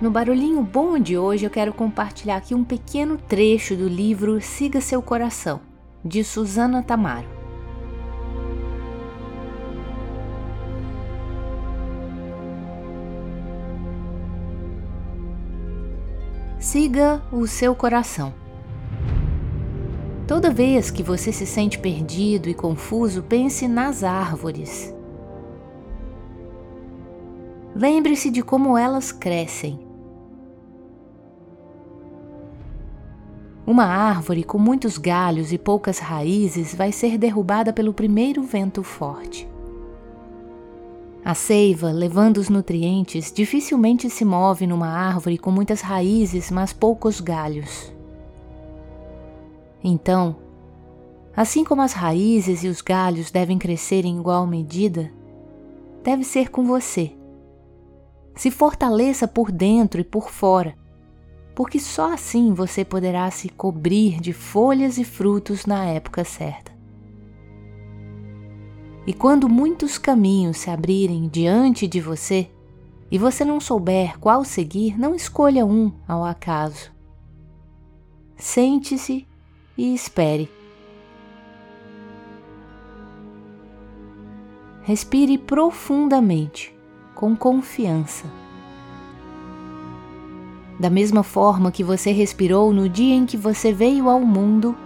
[0.00, 4.80] No Barulhinho Bom de hoje eu quero compartilhar aqui um pequeno trecho do livro Siga
[4.80, 5.60] Seu Coração,
[6.04, 7.26] de Susana Tamaro.
[16.60, 18.32] Siga o seu coração.
[20.28, 24.94] Toda vez que você se sente perdido e confuso, pense nas árvores.
[27.74, 29.87] Lembre-se de como elas crescem
[33.68, 39.46] Uma árvore com muitos galhos e poucas raízes vai ser derrubada pelo primeiro vento forte.
[41.22, 47.20] A seiva, levando os nutrientes, dificilmente se move numa árvore com muitas raízes, mas poucos
[47.20, 47.92] galhos.
[49.84, 50.36] Então,
[51.36, 55.12] assim como as raízes e os galhos devem crescer em igual medida,
[56.02, 57.12] deve ser com você.
[58.34, 60.74] Se fortaleça por dentro e por fora
[61.58, 66.70] porque só assim você poderá se cobrir de folhas e frutos na época certa.
[69.04, 72.48] E quando muitos caminhos se abrirem diante de você
[73.10, 76.92] e você não souber qual seguir, não escolha um ao acaso.
[78.36, 79.26] Sente-se
[79.76, 80.48] e espere.
[84.82, 86.72] Respire profundamente,
[87.16, 88.47] com confiança
[90.78, 94.76] da mesma forma que você respirou no dia em que você veio ao mundo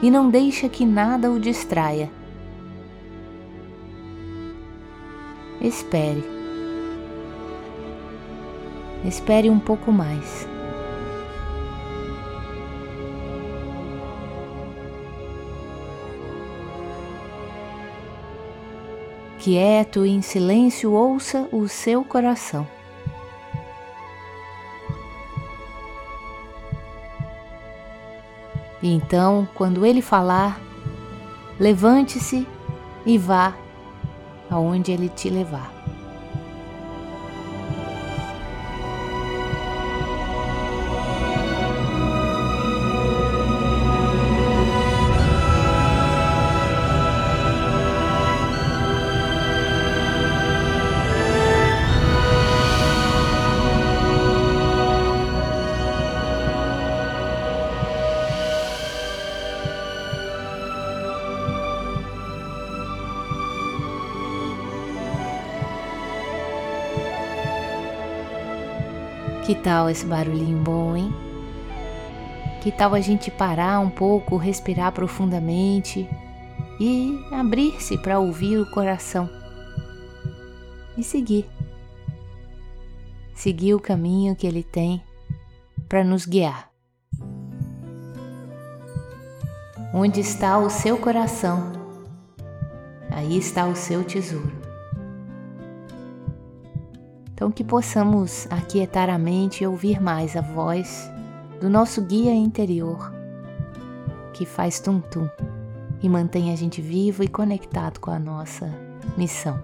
[0.00, 2.10] e não deixa que nada o distraia.
[5.60, 6.24] Espere.
[9.04, 10.48] Espere um pouco mais.
[19.38, 22.66] Quieto e em silêncio, ouça o seu coração.
[28.82, 30.60] E então, quando ele falar,
[31.58, 32.46] levante-se
[33.06, 33.54] e vá
[34.50, 35.71] aonde ele te levar.
[69.44, 71.12] Que tal esse barulhinho bom, hein?
[72.62, 76.08] Que tal a gente parar um pouco, respirar profundamente
[76.78, 79.28] e abrir-se para ouvir o coração
[80.96, 81.44] e seguir.
[83.34, 85.02] Seguir o caminho que ele tem
[85.88, 86.70] para nos guiar.
[89.92, 91.72] Onde está o seu coração,
[93.10, 94.61] aí está o seu tesouro.
[97.34, 101.10] Então, que possamos aquietar a mente e ouvir mais a voz
[101.60, 103.12] do nosso guia interior,
[104.32, 105.28] que faz tum-tum
[106.02, 108.68] e mantém a gente vivo e conectado com a nossa
[109.16, 109.60] missão.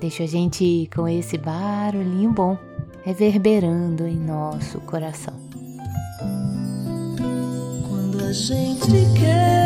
[0.00, 2.58] Deixa a gente com esse barulhinho bom
[3.02, 5.34] reverberando em nosso coração.
[7.88, 9.65] Quando a gente quer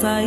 [0.00, 0.24] 在